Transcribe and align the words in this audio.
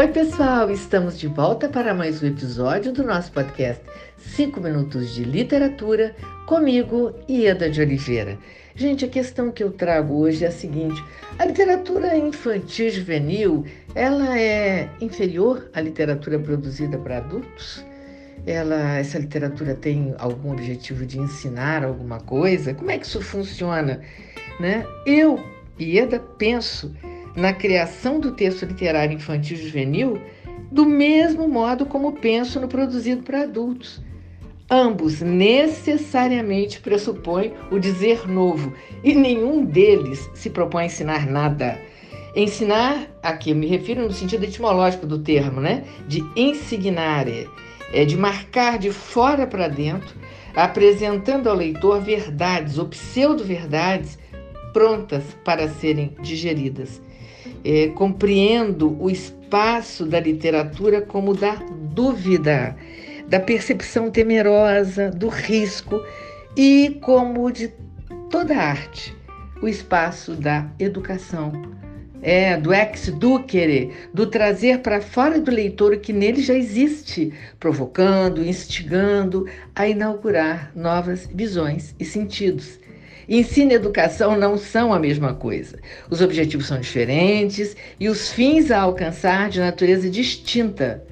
Oi, 0.00 0.08
pessoal! 0.08 0.70
Estamos 0.70 1.18
de 1.18 1.28
volta 1.28 1.68
para 1.68 1.92
mais 1.92 2.22
um 2.22 2.26
episódio 2.26 2.90
do 2.90 3.04
nosso 3.04 3.30
podcast 3.32 3.84
5 4.16 4.58
Minutos 4.58 5.14
de 5.14 5.24
Literatura, 5.24 6.16
comigo, 6.46 7.12
Ieda 7.28 7.68
de 7.68 7.82
Oliveira. 7.82 8.38
Gente, 8.74 9.04
a 9.04 9.08
questão 9.08 9.52
que 9.52 9.62
eu 9.62 9.70
trago 9.70 10.18
hoje 10.18 10.42
é 10.42 10.48
a 10.48 10.50
seguinte: 10.50 11.04
a 11.38 11.44
literatura 11.44 12.16
infantil 12.16 12.88
juvenil, 12.88 13.66
ela 13.94 14.40
é 14.40 14.88
inferior 15.02 15.68
à 15.74 15.82
literatura 15.82 16.38
produzida 16.38 16.96
para 16.96 17.18
adultos? 17.18 17.84
Ela, 18.46 18.96
essa 18.96 19.18
literatura 19.18 19.74
tem 19.74 20.14
algum 20.16 20.52
objetivo 20.52 21.04
de 21.04 21.18
ensinar 21.18 21.84
alguma 21.84 22.20
coisa? 22.20 22.72
Como 22.72 22.90
é 22.90 22.96
que 22.96 23.04
isso 23.04 23.20
funciona? 23.20 24.00
Né? 24.58 24.82
Eu, 25.04 25.38
Ieda, 25.78 26.18
penso 26.38 26.90
na 27.34 27.52
criação 27.52 28.18
do 28.18 28.32
texto 28.32 28.64
literário 28.66 29.14
infantil 29.14 29.56
juvenil 29.56 30.20
do 30.70 30.84
mesmo 30.86 31.48
modo 31.48 31.84
como 31.84 32.12
penso 32.12 32.60
no 32.60 32.68
produzido 32.68 33.22
para 33.22 33.42
adultos. 33.42 34.00
Ambos 34.70 35.20
necessariamente 35.20 36.80
pressupõem 36.80 37.52
o 37.72 37.78
dizer 37.78 38.28
novo 38.28 38.72
e 39.02 39.14
nenhum 39.14 39.64
deles 39.64 40.30
se 40.32 40.48
propõe 40.48 40.84
a 40.84 40.86
ensinar 40.86 41.26
nada. 41.26 41.76
Ensinar, 42.36 43.08
aqui 43.20 43.50
eu 43.50 43.56
me 43.56 43.66
refiro 43.66 44.02
no 44.02 44.12
sentido 44.12 44.44
etimológico 44.44 45.04
do 45.06 45.18
termo, 45.18 45.60
né? 45.60 45.82
De 46.06 46.22
insignare, 46.36 47.48
é 47.92 48.04
de 48.04 48.16
marcar 48.16 48.78
de 48.78 48.92
fora 48.92 49.44
para 49.44 49.66
dentro, 49.66 50.14
apresentando 50.54 51.48
ao 51.48 51.56
leitor 51.56 52.00
verdades 52.00 52.78
ou 52.78 52.86
pseudo-verdades 52.86 54.16
prontas 54.72 55.24
para 55.44 55.68
serem 55.68 56.14
digeridas 56.22 57.02
é, 57.64 57.88
compreendo 57.88 58.96
o 59.00 59.10
espaço 59.10 60.06
da 60.06 60.20
literatura 60.20 61.00
como 61.00 61.34
da 61.34 61.54
dúvida, 61.54 62.76
da 63.28 63.40
percepção 63.40 64.10
temerosa, 64.10 65.10
do 65.10 65.28
risco 65.28 66.00
e 66.56 66.98
como 67.00 67.50
de 67.50 67.72
toda 68.30 68.56
arte, 68.56 69.16
o 69.62 69.68
espaço 69.68 70.34
da 70.34 70.70
educação. 70.78 71.52
É, 72.22 72.54
do 72.58 72.74
ex 72.74 73.08
ducere, 73.18 73.92
do 74.12 74.26
trazer 74.26 74.80
para 74.80 75.00
fora 75.00 75.40
do 75.40 75.50
leitor 75.50 75.94
o 75.94 75.98
que 75.98 76.12
nele 76.12 76.42
já 76.42 76.52
existe, 76.52 77.32
provocando, 77.58 78.44
instigando 78.44 79.46
a 79.74 79.88
inaugurar 79.88 80.70
novas 80.76 81.26
visões 81.32 81.94
e 81.98 82.04
sentidos. 82.04 82.78
Ensino 83.28 83.72
e 83.72 83.74
educação 83.74 84.36
não 84.36 84.56
são 84.56 84.92
a 84.92 84.98
mesma 84.98 85.34
coisa. 85.34 85.78
Os 86.10 86.20
objetivos 86.20 86.66
são 86.66 86.80
diferentes 86.80 87.76
e 87.98 88.08
os 88.08 88.30
fins 88.32 88.70
a 88.70 88.80
alcançar 88.80 89.48
de 89.48 89.60
natureza 89.60 90.08
distinta. 90.08 91.04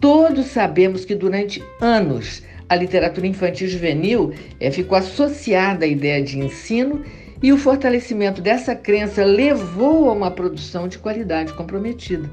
Todos 0.00 0.46
sabemos 0.46 1.04
que 1.04 1.14
durante 1.14 1.62
anos 1.80 2.42
a 2.68 2.76
literatura 2.76 3.26
infantil 3.26 3.68
juvenil 3.68 4.32
é, 4.58 4.70
ficou 4.70 4.96
associada 4.96 5.84
à 5.84 5.88
ideia 5.88 6.22
de 6.22 6.38
ensino 6.38 7.02
e 7.42 7.52
o 7.52 7.58
fortalecimento 7.58 8.40
dessa 8.40 8.74
crença 8.74 9.24
levou 9.24 10.08
a 10.08 10.12
uma 10.12 10.30
produção 10.30 10.88
de 10.88 10.98
qualidade 10.98 11.52
comprometida. 11.52 12.30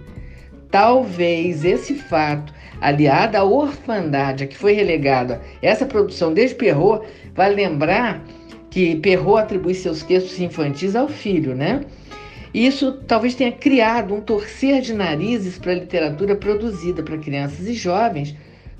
Talvez 0.69 1.65
esse 1.65 1.95
fato, 1.95 2.53
aliado 2.79 3.35
à 3.35 3.43
orfandade 3.43 4.45
a 4.45 4.47
que 4.47 4.57
foi 4.57 4.71
relegada 4.71 5.41
essa 5.61 5.85
produção 5.85 6.33
desde 6.33 6.55
Perrault, 6.55 7.05
vai 7.35 7.53
lembrar 7.53 8.23
que 8.71 8.95
Perrault 8.95 9.43
atribui 9.43 9.75
seus 9.75 10.01
textos 10.01 10.39
infantis 10.39 10.95
ao 10.95 11.07
filho, 11.07 11.53
né? 11.53 11.81
Isso 12.53 12.93
talvez 13.05 13.35
tenha 13.35 13.51
criado 13.51 14.13
um 14.13 14.21
torcer 14.21 14.81
de 14.81 14.93
narizes 14.93 15.57
para 15.57 15.73
a 15.73 15.75
literatura 15.75 16.35
produzida 16.35 17.03
para 17.03 17.17
crianças 17.17 17.67
e 17.67 17.73
jovens, 17.73 18.35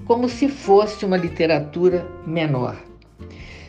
como 0.06 0.28
se 0.28 0.48
fosse 0.48 1.06
uma 1.06 1.18
literatura 1.18 2.06
menor. 2.26 2.76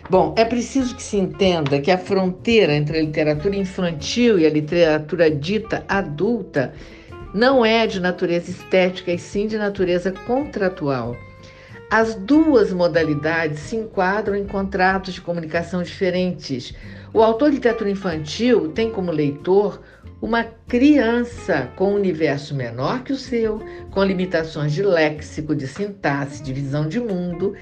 Bom, 0.09 0.35
é 0.37 0.45
preciso 0.45 0.95
que 0.97 1.03
se 1.03 1.17
entenda 1.17 1.81
que 1.81 1.91
a 1.91 1.99
fronteira 1.99 2.75
entre 2.75 2.99
a 2.99 3.03
literatura 3.03 3.57
infantil 3.57 4.39
e 4.39 4.47
a 4.47 4.51
literatura 4.51 5.31
dita 5.31 5.85
adulta 5.89 6.75
não 7.35 7.65
é 7.65 7.87
de 7.87 8.01
natureza 8.01 8.51
estética, 8.51 9.13
e 9.13 9.19
sim 9.19 9.47
de 9.47 9.57
natureza 9.57 10.13
contratual. 10.27 11.17
As 11.93 12.15
duas 12.15 12.73
modalidades 12.73 13.59
se 13.59 13.77
enquadram 13.77 14.35
em 14.35 14.47
contratos 14.47 15.13
de 15.13 15.21
comunicação 15.21 15.83
diferentes. 15.83 16.73
O 17.13 17.21
autor 17.21 17.51
de 17.51 17.57
literatura 17.57 17.91
infantil 17.91 18.71
tem 18.71 18.91
como 18.91 19.13
leitor 19.13 19.79
uma 20.19 20.43
criança 20.43 21.71
com 21.77 21.93
um 21.93 21.97
universo 21.97 22.55
menor 22.55 23.03
que 23.05 23.13
o 23.13 23.17
seu, 23.17 23.61
com 23.91 24.03
limitações 24.03 24.73
de 24.73 24.83
léxico, 24.83 25.55
de 25.55 25.67
sintaxe, 25.67 26.43
de 26.43 26.55
visão 26.55 26.89
de 26.89 26.99
mundo, 26.99 27.55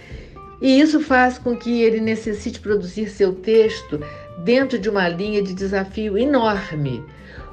e 0.63 0.81
isso 0.81 1.01
faz 1.01 1.37
com 1.37 1.57
que 1.57 1.83
ele 1.83 2.01
necessite 2.01 2.61
produzir 2.61 3.09
seu 3.09 3.35
texto 3.35 3.99
dentro 4.45 4.79
de 4.79 4.89
uma 4.89 5.09
linha 5.09 5.43
de 5.43 5.53
desafio 5.53 6.17
enorme. 6.17 7.03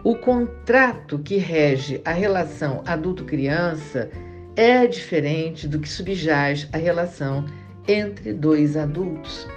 O 0.03 0.15
contrato 0.15 1.17
que 1.17 1.37
rege 1.37 1.99
a 2.05 2.11
relação 2.11 2.83
adulto-criança 2.85 4.11
é 4.57 4.87
diferente 4.87 5.67
do 5.67 5.77
que 5.77 5.87
subjaz 5.87 6.67
a 6.73 6.77
relação 6.77 7.45
entre 7.87 8.33
dois 8.33 8.75
adultos. 8.75 9.47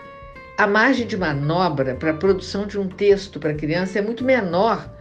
A 0.58 0.66
margem 0.66 1.06
de 1.06 1.16
manobra 1.16 1.94
para 1.94 2.10
a 2.10 2.16
produção 2.16 2.66
de 2.66 2.78
um 2.78 2.86
texto 2.86 3.40
para 3.40 3.54
criança 3.54 3.98
é 3.98 4.02
muito 4.02 4.22
menor 4.22 4.92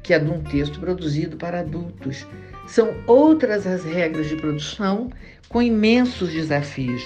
que 0.00 0.14
a 0.14 0.18
de 0.20 0.30
um 0.30 0.40
texto 0.40 0.78
produzido 0.78 1.36
para 1.36 1.58
adultos. 1.58 2.24
São 2.68 2.94
outras 3.04 3.66
as 3.66 3.84
regras 3.84 4.28
de 4.28 4.36
produção 4.36 5.10
com 5.48 5.60
imensos 5.60 6.32
desafios. 6.32 7.02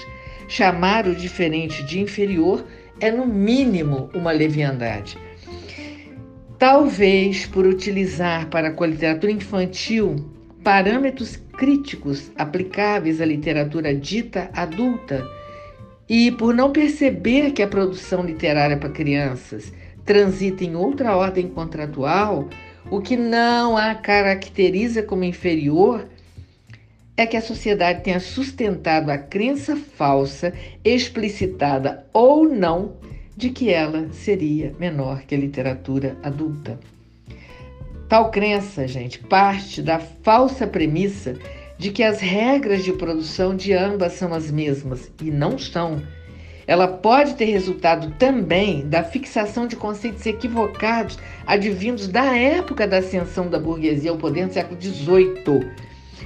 Chamar 0.47 1.07
o 1.07 1.15
diferente 1.15 1.83
de 1.83 1.99
inferior 1.99 2.63
é, 2.99 3.09
no 3.09 3.25
mínimo, 3.25 4.11
uma 4.13 4.31
leviandade. 4.31 5.17
Talvez 6.59 7.47
por 7.47 7.65
utilizar 7.65 8.47
para 8.51 8.67
a 8.67 8.85
literatura 8.85 9.31
infantil 9.31 10.31
parâmetros 10.63 11.39
críticos 11.61 12.31
aplicáveis 12.35 13.21
à 13.21 13.25
literatura 13.25 13.93
dita 13.93 14.49
adulta 14.51 15.23
e 16.09 16.31
por 16.31 16.55
não 16.55 16.71
perceber 16.71 17.51
que 17.51 17.61
a 17.61 17.67
produção 17.67 18.25
literária 18.25 18.75
para 18.75 18.89
crianças 18.89 19.71
transita 20.03 20.63
em 20.63 20.75
outra 20.75 21.15
ordem 21.15 21.47
contratual, 21.47 22.49
o 22.89 22.99
que 22.99 23.15
não 23.15 23.77
a 23.77 23.93
caracteriza 23.93 25.03
como 25.03 25.23
inferior 25.23 26.07
é 27.15 27.27
que 27.27 27.37
a 27.37 27.41
sociedade 27.41 28.05
tenha 28.05 28.19
sustentado 28.19 29.11
a 29.11 29.17
crença 29.19 29.75
falsa, 29.75 30.51
explicitada 30.83 32.07
ou 32.11 32.49
não, 32.49 32.93
de 33.37 33.51
que 33.51 33.69
ela 33.69 34.09
seria 34.11 34.73
menor 34.79 35.21
que 35.27 35.35
a 35.35 35.37
literatura 35.37 36.17
adulta. 36.23 36.79
Tal 38.11 38.29
crença, 38.29 38.85
gente, 38.89 39.19
parte 39.19 39.81
da 39.81 39.97
falsa 39.97 40.67
premissa 40.67 41.37
de 41.77 41.91
que 41.91 42.03
as 42.03 42.19
regras 42.19 42.83
de 42.83 42.91
produção 42.91 43.55
de 43.55 43.71
ambas 43.71 44.11
são 44.11 44.33
as 44.33 44.51
mesmas 44.51 45.09
e 45.21 45.31
não 45.31 45.57
são. 45.57 46.03
Ela 46.67 46.89
pode 46.89 47.35
ter 47.35 47.45
resultado 47.45 48.13
também 48.19 48.85
da 48.85 49.01
fixação 49.01 49.65
de 49.65 49.77
conceitos 49.77 50.25
equivocados 50.25 51.17
advindos 51.47 52.09
da 52.09 52.35
época 52.35 52.85
da 52.85 52.97
ascensão 52.97 53.49
da 53.49 53.57
burguesia 53.57 54.11
ao 54.11 54.17
poder 54.17 54.45
no 54.45 54.51
século 54.51 54.81
XVIII, 54.81 55.71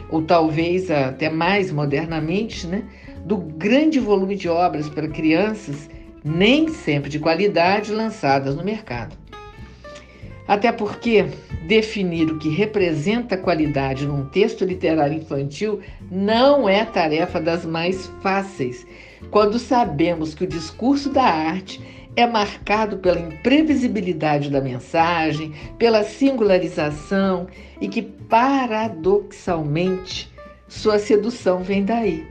ou 0.09 0.23
talvez 0.23 0.89
até 0.89 1.29
mais 1.29 1.71
modernamente, 1.71 2.65
né, 2.65 2.83
do 3.23 3.37
grande 3.37 3.99
volume 3.99 4.35
de 4.35 4.49
obras 4.49 4.89
para 4.89 5.07
crianças, 5.07 5.87
nem 6.23 6.67
sempre 6.67 7.11
de 7.11 7.19
qualidade, 7.19 7.91
lançadas 7.91 8.55
no 8.55 8.63
mercado. 8.63 9.15
Até 10.47 10.71
porque 10.71 11.25
definir 11.67 12.31
o 12.31 12.37
que 12.37 12.49
representa 12.49 13.37
qualidade 13.37 14.05
num 14.05 14.25
texto 14.25 14.63
literário 14.63 15.17
infantil 15.17 15.79
não 16.11 16.69
é 16.69 16.85
tarefa 16.85 17.41
das 17.41 17.65
mais 17.65 18.05
fáceis, 18.21 18.85
quando 19.31 19.57
sabemos 19.57 20.35
que 20.35 20.43
o 20.43 20.47
discurso 20.47 21.09
da 21.09 21.23
arte 21.23 21.81
é 22.15 22.25
marcado 22.25 22.97
pela 22.97 23.19
imprevisibilidade 23.19 24.49
da 24.49 24.61
mensagem, 24.61 25.53
pela 25.77 26.01
singularização 26.03 27.47
e 27.81 27.89
que, 27.89 28.01
paradoxalmente, 28.01 30.33
sua 30.67 30.97
sedução 30.97 31.61
vem 31.61 31.83
daí. 31.83 32.25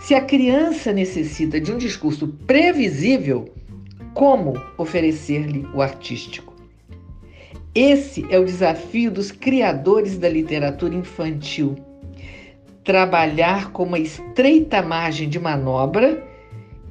Se 0.00 0.14
a 0.14 0.20
criança 0.20 0.92
necessita 0.92 1.60
de 1.60 1.70
um 1.70 1.78
discurso 1.78 2.26
previsível, 2.46 3.54
como 4.14 4.60
oferecer-lhe 4.76 5.64
o 5.74 5.80
artístico? 5.80 6.49
Esse 7.74 8.26
é 8.30 8.38
o 8.38 8.44
desafio 8.44 9.10
dos 9.10 9.30
criadores 9.30 10.18
da 10.18 10.28
literatura 10.28 10.94
infantil. 10.94 11.76
Trabalhar 12.82 13.70
com 13.70 13.84
uma 13.84 13.98
estreita 13.98 14.82
margem 14.82 15.28
de 15.28 15.38
manobra 15.38 16.22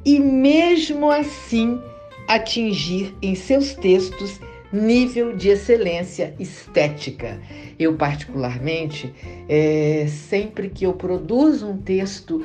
e, 0.05 0.19
mesmo 0.19 1.11
assim, 1.11 1.81
atingir 2.27 3.13
em 3.21 3.35
seus 3.35 3.73
textos 3.73 4.39
nível 4.71 5.35
de 5.35 5.49
excelência 5.49 6.33
estética. 6.39 7.39
Eu, 7.77 7.95
particularmente, 7.95 9.13
é, 9.49 10.05
sempre 10.07 10.69
que 10.69 10.85
eu 10.85 10.93
produzo 10.93 11.67
um 11.67 11.77
texto 11.77 12.41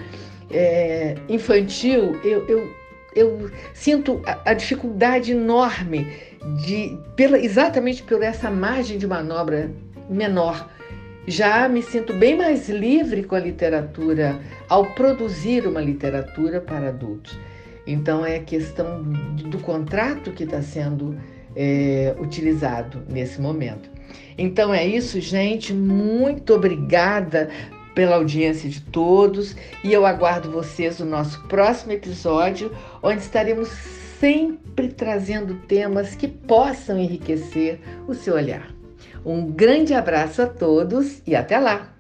é, 0.51 1.17
infantil, 1.29 2.21
eu, 2.25 2.47
eu, 2.49 2.69
eu 3.15 3.51
sinto 3.73 4.21
a, 4.27 4.51
a, 4.51 4.55
dificuldade 4.55 5.33
enorme 5.33 6.13
de, 6.65 6.99
pela, 7.17 7.39
exatamente 7.39 8.03
por 8.03 8.23
essa 8.23 8.51
margem 8.51 8.99
de 8.99 9.07
manobra 9.07 9.71
menor. 10.09 10.71
Já 11.27 11.69
me 11.69 11.83
sinto 11.83 12.13
bem 12.13 12.37
mais 12.37 12.69
livre 12.69 13.23
com 13.23 13.35
a 13.35 13.41
literatura 13.41 14.39
ao 14.69 14.87
produzir 14.95 15.67
uma 15.67 15.81
literatura 15.81 16.61
para 16.61 16.89
adultos. 16.89 17.39
Então 17.87 18.25
é 18.25 18.39
questão 18.39 19.03
do 19.03 19.59
contrato 19.59 20.33
que 20.33 20.45
está 20.45 20.61
sendo 20.61 21.17
é, 21.57 22.15
utilizado 22.19 23.03
nesse 23.09 23.41
momento. 23.41 23.89
Então 24.37 24.75
é 24.75 24.87
isso, 24.87 25.21
gente. 25.21 25.73
Muito 25.73 26.55
obrigada 26.55 27.49
pela 27.95 28.17
audiência 28.17 28.69
de 28.69 28.81
todos 28.81 29.57
e 29.83 29.93
eu 29.93 30.05
aguardo 30.05 30.51
vocês 30.51 30.99
no 30.99 31.07
nosso 31.07 31.41
próximo 31.47 31.93
episódio, 31.93 32.71
onde 33.03 33.21
estaremos 33.21 33.69
sempre 34.19 34.89
trazendo 34.89 35.55
temas 35.67 36.15
que 36.15 36.27
possam 36.27 36.99
enriquecer 36.99 37.81
o 38.09 38.15
seu 38.15 38.35
olhar. 38.35 38.75
Um 39.25 39.51
grande 39.51 39.95
abraço 39.95 40.43
a 40.43 40.47
todos 40.47 41.23
e 41.27 41.35
até 41.35 41.59
lá! 41.59 41.94